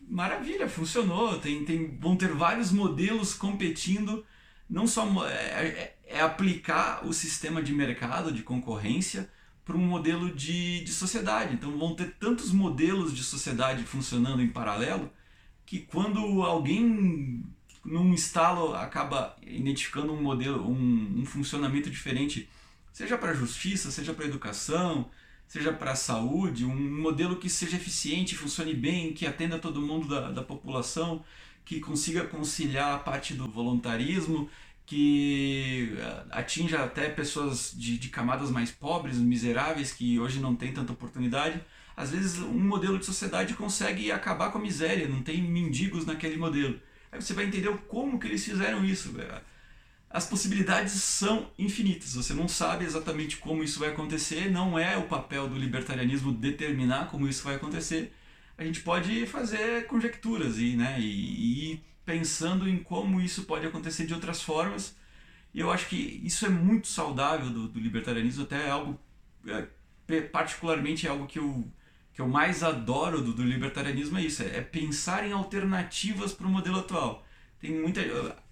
Maravilha, 0.00 0.68
funcionou. 0.68 1.38
Tem, 1.38 1.64
tem, 1.64 1.96
vão 1.96 2.16
ter 2.16 2.32
vários 2.32 2.72
modelos 2.72 3.34
competindo. 3.34 4.26
Não 4.68 4.84
só 4.84 5.06
é, 5.28 5.32
é, 5.32 5.96
é 6.06 6.20
aplicar 6.20 7.06
o 7.06 7.12
sistema 7.12 7.62
de 7.62 7.72
mercado, 7.72 8.32
de 8.32 8.42
concorrência, 8.42 9.30
para 9.64 9.76
um 9.76 9.86
modelo 9.86 10.34
de, 10.34 10.82
de 10.82 10.92
sociedade. 10.92 11.54
Então 11.54 11.78
vão 11.78 11.94
ter 11.94 12.16
tantos 12.18 12.50
modelos 12.50 13.14
de 13.14 13.22
sociedade 13.22 13.84
funcionando 13.84 14.42
em 14.42 14.48
paralelo 14.48 15.08
que 15.64 15.78
quando 15.78 16.42
alguém 16.42 17.44
num 17.84 18.12
instalo 18.12 18.74
acaba 18.74 19.36
identificando 19.42 20.12
um 20.12 20.22
modelo, 20.22 20.68
um, 20.68 21.20
um 21.20 21.26
funcionamento 21.26 21.90
diferente, 21.90 22.48
seja 22.92 23.18
para 23.18 23.32
a 23.32 23.34
justiça, 23.34 23.90
seja 23.90 24.14
para 24.14 24.24
a 24.24 24.28
educação, 24.28 25.10
seja 25.48 25.72
para 25.72 25.92
a 25.92 25.96
saúde, 25.96 26.64
um 26.64 27.00
modelo 27.00 27.36
que 27.36 27.48
seja 27.48 27.76
eficiente, 27.76 28.36
funcione 28.36 28.72
bem, 28.72 29.12
que 29.12 29.26
atenda 29.26 29.58
todo 29.58 29.82
mundo 29.82 30.08
da, 30.08 30.30
da 30.30 30.42
população, 30.42 31.24
que 31.64 31.80
consiga 31.80 32.24
conciliar 32.24 32.94
a 32.94 32.98
parte 32.98 33.34
do 33.34 33.48
voluntarismo, 33.48 34.48
que 34.86 35.94
eh, 35.96 36.24
atinja 36.30 36.82
até 36.82 37.08
pessoas 37.08 37.72
de, 37.76 37.98
de 37.98 38.08
camadas 38.08 38.50
mais 38.50 38.70
pobres, 38.70 39.16
miseráveis, 39.18 39.92
que 39.92 40.18
hoje 40.18 40.40
não 40.40 40.56
têm 40.56 40.72
tanta 40.72 40.92
oportunidade. 40.92 41.60
Às 41.96 42.10
vezes 42.10 42.38
um 42.38 42.58
modelo 42.58 42.98
de 42.98 43.04
sociedade 43.04 43.54
consegue 43.54 44.10
acabar 44.10 44.50
com 44.50 44.58
a 44.58 44.60
miséria, 44.60 45.08
não 45.08 45.22
tem 45.22 45.42
mendigos 45.42 46.06
naquele 46.06 46.36
modelo. 46.36 46.80
Aí 47.12 47.20
você 47.20 47.34
vai 47.34 47.44
entender 47.44 47.70
como 47.88 48.18
que 48.18 48.26
eles 48.26 48.42
fizeram 48.42 48.82
isso. 48.84 49.14
As 50.08 50.26
possibilidades 50.26 50.92
são 50.94 51.50
infinitas. 51.58 52.14
Você 52.14 52.32
não 52.32 52.48
sabe 52.48 52.86
exatamente 52.86 53.36
como 53.36 53.62
isso 53.62 53.78
vai 53.78 53.90
acontecer. 53.90 54.50
Não 54.50 54.78
é 54.78 54.96
o 54.96 55.06
papel 55.06 55.46
do 55.46 55.58
libertarianismo 55.58 56.32
determinar 56.32 57.10
como 57.10 57.28
isso 57.28 57.44
vai 57.44 57.56
acontecer. 57.56 58.14
A 58.56 58.64
gente 58.64 58.80
pode 58.80 59.26
fazer 59.26 59.86
conjecturas 59.86 60.58
e, 60.58 60.74
né, 60.74 60.98
e, 60.98 61.74
e 61.74 61.84
pensando 62.04 62.68
em 62.68 62.78
como 62.78 63.20
isso 63.20 63.44
pode 63.44 63.66
acontecer 63.66 64.06
de 64.06 64.14
outras 64.14 64.42
formas. 64.42 64.96
E 65.52 65.60
eu 65.60 65.70
acho 65.70 65.88
que 65.88 66.20
isso 66.24 66.46
é 66.46 66.48
muito 66.48 66.88
saudável 66.88 67.50
do, 67.50 67.68
do 67.68 67.78
libertarianismo. 67.78 68.44
Até 68.44 68.68
é 68.68 68.70
algo, 68.70 68.98
é, 69.46 70.20
particularmente, 70.22 71.06
é 71.06 71.10
algo 71.10 71.26
que 71.26 71.38
eu 71.38 71.64
que 72.14 72.20
eu 72.20 72.28
mais 72.28 72.62
adoro 72.62 73.22
do, 73.22 73.32
do 73.32 73.42
libertarianismo 73.42 74.18
é 74.18 74.22
isso, 74.22 74.42
é, 74.42 74.58
é 74.58 74.60
pensar 74.60 75.26
em 75.26 75.32
alternativas 75.32 76.32
para 76.32 76.46
o 76.46 76.50
modelo 76.50 76.80
atual. 76.80 77.26
Tem 77.60 77.70
muita 77.70 78.00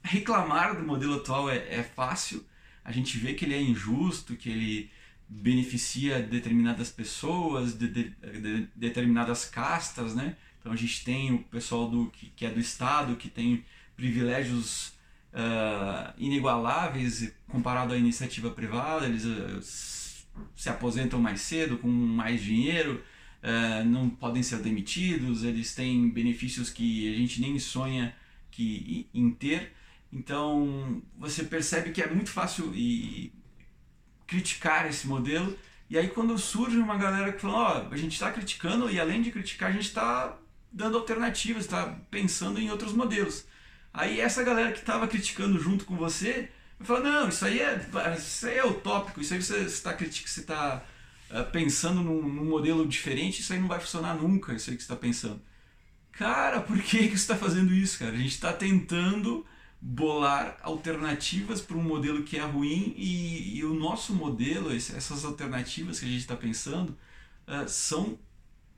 reclamar 0.03 0.77
do 0.77 0.87
modelo 0.87 1.17
atual 1.17 1.51
é, 1.51 1.57
é 1.57 1.83
fácil. 1.83 2.45
A 2.85 2.93
gente 2.93 3.19
vê 3.19 3.35
que 3.35 3.45
ele 3.45 3.55
é 3.55 3.61
injusto, 3.61 4.37
que 4.37 4.49
ele 4.49 4.91
beneficia 5.29 6.21
determinadas 6.21 6.91
pessoas, 6.91 7.77
de, 7.79 7.89
de, 7.89 8.05
de, 8.11 8.69
determinadas 8.75 9.45
castas, 9.45 10.15
né? 10.15 10.37
Então 10.59 10.73
a 10.73 10.77
gente 10.77 11.05
tem 11.05 11.33
o 11.33 11.39
pessoal 11.39 11.89
do 11.89 12.07
que, 12.07 12.27
que 12.31 12.45
é 12.45 12.51
do 12.51 12.59
Estado, 12.59 13.17
que 13.17 13.29
tem 13.29 13.65
privilégios 13.97 14.89
uh, 15.33 16.13
inigualáveis 16.19 17.33
comparado 17.49 17.95
à 17.95 17.97
iniciativa 17.97 18.51
privada, 18.51 19.07
eles 19.07 19.25
uh, 19.25 19.61
se 20.57 20.69
aposentam 20.69 21.21
mais 21.21 21.41
cedo, 21.41 21.79
com 21.79 21.89
mais 21.89 22.43
dinheiro, 22.43 23.03
uh, 23.43 23.85
não 23.85 24.09
podem 24.11 24.43
ser 24.43 24.59
demitidos, 24.59 25.45
eles 25.45 25.75
têm 25.75 26.09
benefícios 26.09 26.71
que 26.71 27.13
a 27.13 27.17
gente 27.17 27.41
nem 27.41 27.59
sonha 27.59 28.15
que, 28.51 29.09
em 29.15 29.31
ter. 29.31 29.73
Então 30.13 31.03
você 31.19 31.45
percebe 31.45 31.91
que 31.91 32.03
é 32.03 32.09
muito 32.09 32.31
fácil 32.31 32.73
e, 32.75 33.33
criticar 34.27 34.89
esse 34.89 35.07
modelo. 35.07 35.57
E 35.89 35.99
aí 35.99 36.09
quando 36.09 36.39
surge 36.39 36.77
uma 36.79 36.97
galera 36.97 37.33
que 37.33 37.41
fala, 37.41 37.55
ó, 37.55 37.87
oh, 37.89 37.95
a 37.95 37.97
gente 37.97 38.13
está 38.13 38.31
criticando 38.31 38.89
e 38.89 39.01
além 39.01 39.23
de 39.23 39.33
criticar 39.33 39.71
a 39.71 39.73
gente 39.73 39.87
está 39.87 40.39
dando 40.71 40.97
alternativas, 40.97 41.65
está 41.65 41.99
pensando 42.11 42.61
em 42.61 42.71
outros 42.71 42.93
modelos. 42.93 43.45
Aí 43.93 44.21
essa 44.21 44.45
galera 44.45 44.71
que 44.71 44.79
estava 44.79 45.09
criticando 45.09 45.59
junto 45.59 45.85
com 45.85 45.97
você 45.97 46.49
vai 46.79 46.87
falar, 46.87 47.01
não, 47.01 47.29
isso 47.29 47.45
aí 47.45 47.61
é, 47.61 47.89
isso 48.17 48.47
aí 48.47 48.59
é 48.59 48.65
utópico, 48.65 49.21
isso 49.21 49.35
aí 49.35 49.43
você 49.43 49.59
está 49.63 49.93
criticando, 49.93 50.31
você 50.31 50.41
está 50.41 50.77
eh, 50.77 50.87
pensando 51.53 52.03
num, 52.03 52.23
num, 52.23 52.45
modelo 52.45 52.87
diferente, 52.87 53.41
isso 53.41 53.53
aí 53.53 53.61
não 53.61 53.69
vai 53.69 53.79
funcionar 53.79 54.15
nunca, 54.15 54.53
isso 54.53 54.71
aí 54.71 54.77
que 54.77 54.83
você 54.83 54.87
está 54.87 54.97
pensando. 54.97 55.41
Cara, 56.13 56.61
por 56.61 56.81
que, 56.83 56.99
que 56.99 57.09
você 57.09 57.15
está 57.15 57.37
fazendo 57.37 57.73
isso, 57.73 57.99
cara? 57.99 58.13
A 58.13 58.19
gente 58.19 58.35
está 58.35 58.53
tentando 58.53 59.47
bolar 59.81 60.59
alternativas 60.63 61.61
para 61.61 61.77
um 61.77 61.83
modelo 61.83 62.23
que 62.23 62.37
é 62.37 62.43
ruim 62.43 62.95
e, 62.97 63.59
e 63.59 63.65
o 63.65 63.73
nosso 63.73 64.13
modelo, 64.13 64.71
essas 64.75 65.25
alternativas 65.25 65.99
que 65.99 66.05
a 66.05 66.09
gente 66.09 66.21
está 66.21 66.37
pensando, 66.37 66.91
uh, 67.49 67.67
são 67.67 68.19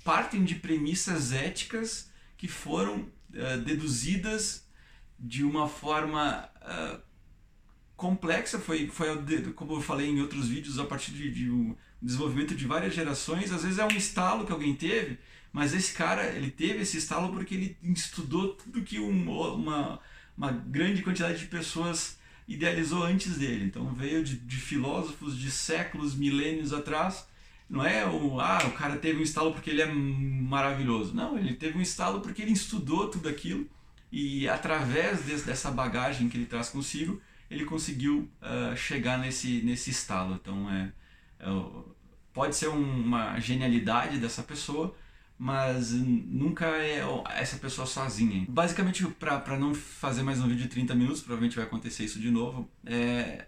partem 0.04 0.44
de 0.44 0.54
premissas 0.56 1.32
éticas 1.32 2.10
que 2.36 2.46
foram 2.46 3.00
uh, 3.00 3.58
deduzidas 3.64 4.64
de 5.18 5.42
uma 5.42 5.68
forma 5.68 6.48
uh, 6.60 7.00
complexa, 8.02 8.58
foi, 8.58 8.88
foi 8.88 9.06
como 9.54 9.74
eu 9.74 9.80
falei 9.80 10.10
em 10.10 10.20
outros 10.20 10.48
vídeos, 10.48 10.80
a 10.80 10.84
partir 10.84 11.12
de, 11.12 11.30
de 11.30 11.48
um 11.48 11.76
desenvolvimento 12.02 12.52
de 12.52 12.66
várias 12.66 12.92
gerações. 12.92 13.52
Às 13.52 13.62
vezes 13.62 13.78
é 13.78 13.84
um 13.84 13.96
estalo 13.96 14.44
que 14.44 14.50
alguém 14.50 14.74
teve, 14.74 15.18
mas 15.52 15.72
esse 15.72 15.92
cara 15.94 16.26
ele 16.26 16.50
teve 16.50 16.80
esse 16.80 16.96
estalo 16.96 17.32
porque 17.32 17.54
ele 17.54 17.76
estudou 17.80 18.54
tudo 18.54 18.82
que 18.82 18.98
um, 18.98 19.30
uma, 19.54 20.00
uma 20.36 20.50
grande 20.50 21.00
quantidade 21.00 21.38
de 21.38 21.46
pessoas 21.46 22.18
idealizou 22.48 23.04
antes 23.04 23.38
dele. 23.38 23.66
Então 23.66 23.94
veio 23.94 24.24
de, 24.24 24.34
de 24.36 24.56
filósofos 24.56 25.38
de 25.38 25.48
séculos, 25.48 26.16
milênios 26.16 26.72
atrás. 26.72 27.24
Não 27.70 27.86
é 27.86 28.04
o, 28.04 28.40
ah, 28.40 28.64
o 28.66 28.72
cara 28.72 28.96
teve 28.96 29.20
um 29.20 29.22
estalo 29.22 29.52
porque 29.52 29.70
ele 29.70 29.80
é 29.80 29.86
maravilhoso. 29.86 31.14
Não, 31.14 31.38
ele 31.38 31.54
teve 31.54 31.78
um 31.78 31.82
estalo 31.82 32.20
porque 32.20 32.42
ele 32.42 32.52
estudou 32.52 33.08
tudo 33.08 33.28
aquilo 33.28 33.64
e 34.10 34.48
através 34.48 35.22
desse, 35.22 35.46
dessa 35.46 35.70
bagagem 35.70 36.28
que 36.28 36.36
ele 36.36 36.46
traz 36.46 36.68
consigo, 36.68 37.22
ele 37.52 37.64
conseguiu 37.64 38.30
uh, 38.40 38.76
chegar 38.76 39.18
nesse, 39.18 39.62
nesse 39.62 39.90
estalo. 39.90 40.34
Então, 40.34 40.70
é, 40.70 40.92
é 41.40 41.46
pode 42.32 42.56
ser 42.56 42.68
uma 42.68 43.38
genialidade 43.38 44.18
dessa 44.18 44.42
pessoa, 44.42 44.94
mas 45.38 45.92
nunca 45.92 46.66
é 46.66 47.02
essa 47.36 47.58
pessoa 47.58 47.86
sozinha. 47.86 48.46
Basicamente, 48.48 49.06
para 49.06 49.58
não 49.58 49.74
fazer 49.74 50.22
mais 50.22 50.40
um 50.40 50.48
vídeo 50.48 50.62
de 50.62 50.68
30 50.68 50.94
minutos, 50.94 51.20
provavelmente 51.20 51.56
vai 51.56 51.64
acontecer 51.64 52.04
isso 52.04 52.18
de 52.18 52.30
novo, 52.30 52.70
é, 52.86 53.46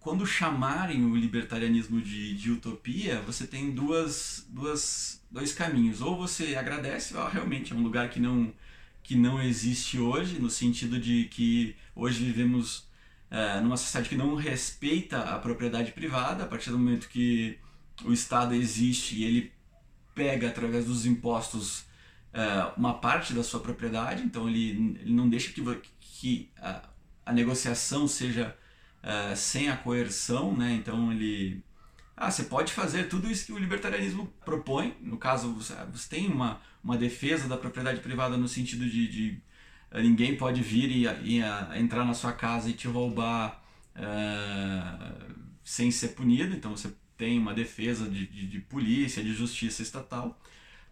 quando 0.00 0.26
chamarem 0.26 1.04
o 1.04 1.14
libertarianismo 1.14 2.00
de, 2.00 2.34
de 2.34 2.50
utopia, 2.50 3.20
você 3.22 3.46
tem 3.46 3.70
duas, 3.70 4.46
duas, 4.48 5.22
dois 5.30 5.52
caminhos. 5.52 6.00
Ou 6.00 6.16
você 6.16 6.56
agradece, 6.56 7.16
oh, 7.16 7.28
realmente 7.28 7.72
é 7.72 7.76
um 7.76 7.82
lugar 7.82 8.08
que 8.08 8.18
não, 8.18 8.52
que 9.02 9.14
não 9.14 9.40
existe 9.40 9.98
hoje, 9.98 10.40
no 10.40 10.50
sentido 10.50 10.98
de 10.98 11.24
que 11.24 11.76
hoje 11.94 12.24
vivemos 12.24 12.90
numa 13.62 13.76
sociedade 13.78 14.10
que 14.10 14.16
não 14.16 14.34
respeita 14.34 15.20
a 15.20 15.38
propriedade 15.38 15.92
privada, 15.92 16.44
a 16.44 16.46
partir 16.46 16.70
do 16.70 16.78
momento 16.78 17.08
que 17.08 17.58
o 18.04 18.12
Estado 18.12 18.54
existe 18.54 19.16
e 19.16 19.24
ele 19.24 19.52
pega 20.14 20.48
através 20.48 20.84
dos 20.84 21.06
impostos 21.06 21.86
é, 22.32 22.72
uma 22.76 22.94
parte 22.94 23.32
da 23.32 23.42
sua 23.42 23.60
propriedade, 23.60 24.22
então 24.22 24.48
ele, 24.48 24.98
ele 25.00 25.12
não 25.12 25.28
deixa 25.28 25.52
que, 25.52 25.62
que 26.00 26.50
a, 26.58 26.88
a 27.24 27.32
negociação 27.32 28.06
seja 28.06 28.56
é, 29.02 29.34
sem 29.34 29.68
a 29.68 29.76
coerção, 29.76 30.56
né? 30.56 30.72
então 30.72 31.12
ele 31.12 31.62
ah, 32.16 32.30
você 32.30 32.44
pode 32.44 32.72
fazer 32.72 33.08
tudo 33.08 33.30
isso 33.30 33.46
que 33.46 33.52
o 33.52 33.58
libertarianismo 33.58 34.32
propõe. 34.44 34.94
No 35.00 35.16
caso, 35.16 35.52
você, 35.54 35.74
você 35.90 36.08
tem 36.08 36.28
uma, 36.28 36.60
uma 36.84 36.96
defesa 36.96 37.48
da 37.48 37.56
propriedade 37.56 38.00
privada 38.00 38.36
no 38.36 38.46
sentido 38.46 38.88
de, 38.88 39.08
de 39.08 39.42
ninguém 40.00 40.36
pode 40.36 40.62
vir 40.62 40.90
e, 40.90 41.36
e 41.36 41.42
a, 41.42 41.72
entrar 41.78 42.04
na 42.04 42.14
sua 42.14 42.32
casa 42.32 42.70
e 42.70 42.72
te 42.72 42.88
roubar 42.88 43.62
uh, 43.96 45.34
sem 45.64 45.90
ser 45.90 46.08
punido. 46.08 46.54
Então 46.54 46.76
você 46.76 46.92
tem 47.16 47.38
uma 47.38 47.52
defesa 47.52 48.08
de, 48.08 48.26
de, 48.26 48.46
de 48.46 48.60
polícia, 48.60 49.22
de 49.22 49.34
justiça 49.34 49.82
estatal. 49.82 50.40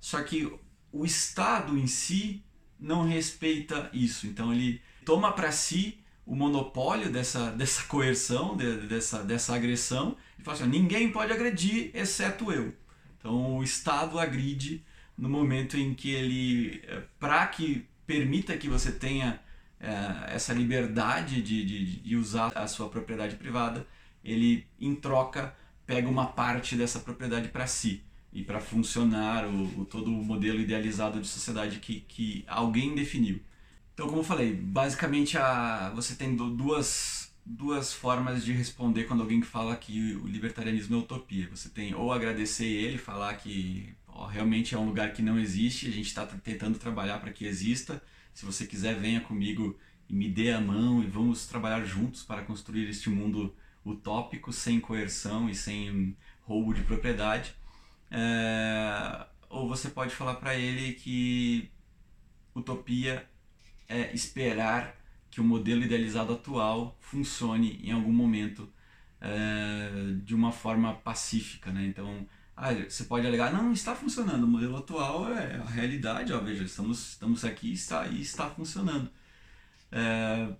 Só 0.00 0.22
que 0.22 0.52
o 0.92 1.04
Estado 1.04 1.78
em 1.78 1.86
si 1.86 2.42
não 2.78 3.06
respeita 3.06 3.90
isso. 3.92 4.26
Então 4.26 4.52
ele 4.52 4.80
toma 5.04 5.32
para 5.32 5.52
si 5.52 5.98
o 6.26 6.34
monopólio 6.34 7.10
dessa, 7.10 7.50
dessa 7.50 7.82
coerção, 7.84 8.56
de, 8.56 8.86
dessa, 8.86 9.22
dessa 9.24 9.54
agressão, 9.54 10.16
e 10.38 10.42
fala 10.42 10.56
assim: 10.58 10.68
ninguém 10.68 11.10
pode 11.10 11.32
agredir 11.32 11.90
exceto 11.94 12.52
eu. 12.52 12.74
Então 13.18 13.56
o 13.56 13.64
Estado 13.64 14.18
agride 14.18 14.84
no 15.16 15.28
momento 15.28 15.76
em 15.76 15.92
que 15.92 16.10
ele, 16.10 16.82
eh, 16.86 17.02
para 17.18 17.46
que 17.46 17.86
permita 18.10 18.56
que 18.56 18.68
você 18.68 18.90
tenha 18.90 19.40
é, 19.78 20.34
essa 20.34 20.52
liberdade 20.52 21.40
de, 21.40 21.64
de, 21.64 22.00
de 22.00 22.16
usar 22.16 22.50
a 22.56 22.66
sua 22.66 22.88
propriedade 22.88 23.36
privada, 23.36 23.86
ele 24.24 24.66
em 24.80 24.96
troca 24.96 25.54
pega 25.86 26.08
uma 26.08 26.26
parte 26.26 26.74
dessa 26.74 26.98
propriedade 26.98 27.50
para 27.50 27.68
si 27.68 28.02
e 28.32 28.42
para 28.42 28.58
funcionar 28.58 29.46
o, 29.46 29.82
o, 29.82 29.84
todo 29.84 30.08
o 30.08 30.24
modelo 30.24 30.58
idealizado 30.58 31.20
de 31.20 31.28
sociedade 31.28 31.78
que, 31.78 32.00
que 32.00 32.44
alguém 32.48 32.96
definiu. 32.96 33.40
Então, 33.94 34.08
como 34.08 34.20
eu 34.22 34.24
falei, 34.24 34.52
basicamente 34.52 35.38
a, 35.38 35.92
você 35.94 36.16
tem 36.16 36.34
duas, 36.34 37.32
duas 37.46 37.92
formas 37.92 38.44
de 38.44 38.52
responder 38.52 39.04
quando 39.04 39.20
alguém 39.20 39.40
fala 39.40 39.76
que 39.76 40.16
o 40.16 40.26
libertarianismo 40.26 40.96
é 40.96 40.98
utopia. 40.98 41.48
Você 41.54 41.68
tem 41.68 41.94
ou 41.94 42.12
agradecer 42.12 42.66
ele, 42.66 42.98
falar 42.98 43.34
que 43.34 43.94
realmente 44.26 44.74
é 44.74 44.78
um 44.78 44.86
lugar 44.86 45.12
que 45.12 45.22
não 45.22 45.38
existe, 45.38 45.86
a 45.86 45.90
gente 45.90 46.06
está 46.06 46.26
tentando 46.26 46.78
trabalhar 46.78 47.18
para 47.18 47.32
que 47.32 47.44
exista. 47.44 48.02
Se 48.34 48.44
você 48.44 48.66
quiser, 48.66 48.94
venha 48.94 49.20
comigo 49.20 49.78
e 50.08 50.14
me 50.14 50.28
dê 50.28 50.52
a 50.52 50.60
mão 50.60 51.02
e 51.02 51.06
vamos 51.06 51.46
trabalhar 51.46 51.84
juntos 51.84 52.22
para 52.22 52.42
construir 52.42 52.88
este 52.88 53.08
mundo 53.10 53.54
utópico, 53.84 54.52
sem 54.52 54.80
coerção 54.80 55.48
e 55.48 55.54
sem 55.54 56.16
roubo 56.42 56.74
de 56.74 56.82
propriedade. 56.82 57.54
É... 58.10 59.26
Ou 59.48 59.68
você 59.68 59.88
pode 59.88 60.14
falar 60.14 60.36
para 60.36 60.54
ele 60.54 60.92
que 60.94 61.70
utopia 62.54 63.28
é 63.88 64.14
esperar 64.14 64.96
que 65.30 65.40
o 65.40 65.44
modelo 65.44 65.82
idealizado 65.82 66.32
atual 66.32 66.96
funcione 67.00 67.80
em 67.82 67.92
algum 67.92 68.12
momento 68.12 68.72
é, 69.20 70.14
de 70.24 70.34
uma 70.34 70.50
forma 70.50 70.94
pacífica, 70.94 71.70
né? 71.72 71.84
Então, 71.86 72.26
ah, 72.56 72.74
você 72.74 73.04
pode 73.04 73.26
alegar, 73.26 73.52
não, 73.52 73.72
está 73.72 73.94
funcionando, 73.94 74.44
o 74.44 74.46
modelo 74.46 74.76
atual 74.76 75.32
é 75.32 75.56
a 75.56 75.64
realidade, 75.64 76.32
ó, 76.32 76.40
veja, 76.40 76.62
estamos, 76.62 77.10
estamos 77.10 77.44
aqui 77.44 77.72
está, 77.72 78.06
e 78.06 78.20
está 78.20 78.50
funcionando. 78.50 79.10
É, 79.90 80.52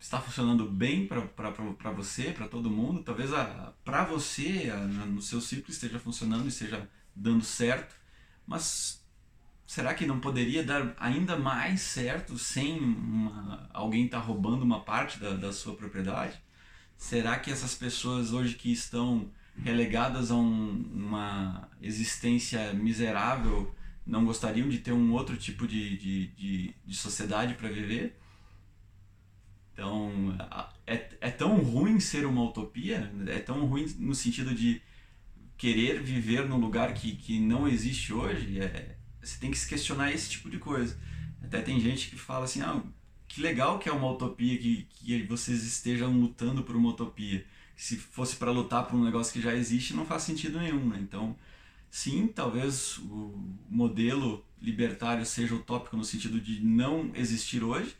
está 0.00 0.20
funcionando 0.20 0.66
bem 0.66 1.06
para 1.06 1.90
você, 1.92 2.32
para 2.32 2.48
todo 2.48 2.70
mundo, 2.70 3.02
talvez 3.02 3.30
para 3.84 4.04
você, 4.04 4.70
a, 4.72 4.78
no 4.78 5.20
seu 5.20 5.40
ciclo, 5.40 5.70
esteja 5.70 6.00
funcionando 6.00 6.46
e 6.46 6.48
esteja 6.48 6.88
dando 7.14 7.44
certo, 7.44 7.94
mas 8.46 9.04
será 9.66 9.94
que 9.94 10.06
não 10.06 10.18
poderia 10.18 10.64
dar 10.64 10.96
ainda 10.98 11.36
mais 11.36 11.82
certo 11.82 12.36
sem 12.38 12.80
uma, 12.80 13.68
alguém 13.72 14.06
estar 14.06 14.20
tá 14.20 14.26
roubando 14.26 14.62
uma 14.62 14.80
parte 14.80 15.20
da, 15.20 15.34
da 15.34 15.52
sua 15.52 15.76
propriedade? 15.76 16.42
Será 16.96 17.38
que 17.38 17.50
essas 17.50 17.74
pessoas 17.74 18.32
hoje 18.32 18.54
que 18.56 18.72
estão 18.72 19.30
relegadas 19.56 20.30
a 20.30 20.36
um, 20.36 20.84
uma 20.94 21.68
existência 21.82 22.72
miserável 22.72 23.74
não 24.06 24.24
gostariam 24.24 24.68
de 24.68 24.78
ter 24.78 24.92
um 24.92 25.12
outro 25.12 25.36
tipo 25.36 25.66
de, 25.66 25.96
de, 25.96 26.26
de, 26.28 26.74
de 26.84 26.96
sociedade 26.96 27.54
para 27.54 27.68
viver? 27.68 28.18
Então, 29.72 30.36
é, 30.86 31.08
é 31.20 31.30
tão 31.30 31.56
ruim 31.58 32.00
ser 32.00 32.26
uma 32.26 32.42
utopia? 32.44 33.12
É 33.28 33.38
tão 33.38 33.64
ruim 33.66 33.86
no 33.98 34.14
sentido 34.14 34.54
de 34.54 34.82
querer 35.56 36.02
viver 36.02 36.48
num 36.48 36.58
lugar 36.58 36.92
que, 36.94 37.16
que 37.16 37.38
não 37.38 37.68
existe 37.68 38.12
hoje? 38.12 38.60
É, 38.60 38.96
você 39.22 39.38
tem 39.38 39.50
que 39.50 39.58
se 39.58 39.68
questionar 39.68 40.12
esse 40.12 40.30
tipo 40.30 40.50
de 40.50 40.58
coisa. 40.58 40.98
Até 41.42 41.62
tem 41.62 41.80
gente 41.80 42.10
que 42.10 42.16
fala 42.16 42.44
assim, 42.44 42.60
ah, 42.62 42.82
que 43.28 43.40
legal 43.40 43.78
que 43.78 43.88
é 43.88 43.92
uma 43.92 44.10
utopia, 44.10 44.58
que, 44.58 44.86
que 44.90 45.22
vocês 45.22 45.64
estejam 45.64 46.12
lutando 46.12 46.62
por 46.62 46.74
uma 46.74 46.90
utopia. 46.90 47.44
Se 47.80 47.96
fosse 47.96 48.36
para 48.36 48.50
lutar 48.50 48.86
por 48.86 48.94
um 48.94 49.02
negócio 49.02 49.32
que 49.32 49.40
já 49.40 49.54
existe, 49.54 49.94
não 49.94 50.04
faz 50.04 50.24
sentido 50.24 50.58
nenhum, 50.58 50.86
né? 50.86 50.98
Então, 51.00 51.34
sim, 51.90 52.26
talvez 52.26 52.98
o 52.98 53.32
modelo 53.70 54.44
libertário 54.60 55.24
seja 55.24 55.54
utópico 55.54 55.96
no 55.96 56.04
sentido 56.04 56.38
de 56.38 56.60
não 56.62 57.10
existir 57.14 57.64
hoje, 57.64 57.96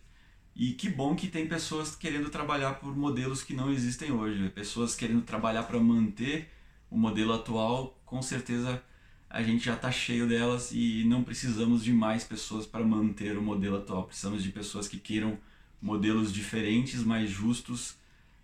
e 0.54 0.74
que 0.74 0.90
bom 0.90 1.16
que 1.16 1.28
tem 1.28 1.46
pessoas 1.46 1.96
querendo 1.96 2.28
trabalhar 2.28 2.74
por 2.74 2.94
modelos 2.94 3.42
que 3.42 3.54
não 3.54 3.72
existem 3.72 4.12
hoje, 4.12 4.50
pessoas 4.50 4.94
querendo 4.94 5.22
trabalhar 5.22 5.62
para 5.62 5.80
manter 5.80 6.50
o 6.90 6.98
modelo 6.98 7.32
atual, 7.32 7.98
com 8.04 8.20
certeza 8.20 8.82
a 9.30 9.42
gente 9.42 9.64
já 9.64 9.76
está 9.76 9.90
cheio 9.90 10.28
delas 10.28 10.72
e 10.72 11.04
não 11.06 11.24
precisamos 11.24 11.82
de 11.82 11.92
mais 11.94 12.22
pessoas 12.22 12.66
para 12.66 12.84
manter 12.84 13.38
o 13.38 13.42
modelo 13.42 13.78
atual. 13.78 14.04
Precisamos 14.04 14.42
de 14.42 14.50
pessoas 14.50 14.86
que 14.86 14.98
queiram 14.98 15.38
modelos 15.80 16.30
diferentes, 16.30 17.02
mais 17.02 17.30
justos, 17.30 17.98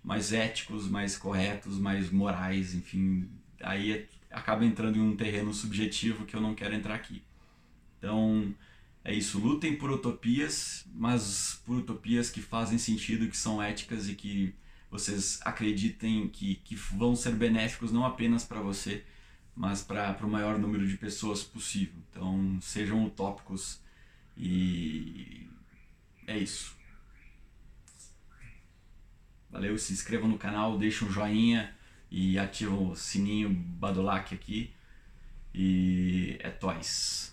mais 0.07 0.33
éticos, 0.33 0.89
mais 0.89 1.19
corretos, 1.19 1.79
mais 1.79 2.13
morais, 2.13 2.75
enfim. 2.75 3.29
Aí 3.61 3.93
é, 3.93 4.07
acaba 4.31 4.65
entrando 4.65 4.97
em 4.97 5.01
um 5.01 5.17
terreno 5.17 5.53
subjetivo 5.53 6.25
que 6.25 6.37
eu 6.37 6.41
não 6.41 6.55
quero 6.55 6.77
entrar 6.77 6.95
aqui. 6.95 7.25
Então 7.99 8.55
é 9.05 9.13
isso, 9.13 9.41
lutem 9.41 9.75
por 9.75 9.91
utopias, 9.91 10.87
mas 10.95 11.61
por 11.67 11.79
utopias 11.79 12.31
que 12.31 12.41
fazem 12.41 12.79
sentido, 12.79 13.29
que 13.29 13.37
são 13.37 13.61
éticas 13.61 14.09
e 14.09 14.15
que 14.15 14.55
vocês 14.89 15.41
acreditem 15.43 16.29
que, 16.29 16.55
que 16.55 16.77
vão 16.77 17.17
ser 17.17 17.33
benéficos 17.33 17.91
não 17.91 18.07
apenas 18.07 18.45
para 18.45 18.61
você, 18.61 19.05
mas 19.57 19.83
para 19.83 20.25
o 20.25 20.31
maior 20.31 20.57
número 20.57 20.87
de 20.87 20.97
pessoas 20.97 21.43
possível. 21.43 21.97
Então, 22.13 22.59
sejam 22.63 23.05
utópicos 23.05 23.81
e 24.37 25.49
é 26.29 26.39
isso. 26.39 26.76
Valeu, 29.51 29.79
se 29.79 29.93
inscrevam 29.93 30.29
no 30.29 30.39
canal, 30.39 30.79
deixem 30.79 31.09
um 31.09 31.11
joinha 31.11 31.73
e 32.11 32.39
ativam 32.39 32.91
o 32.91 32.97
sininho 32.97 33.51
Badolac 33.51 34.35
aqui. 34.35 34.73
E 35.55 36.37
é 36.41 36.51
toys. 36.51 37.33